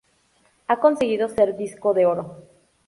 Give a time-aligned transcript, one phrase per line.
[0.65, 2.47] Ha conseguido ser disco de oro.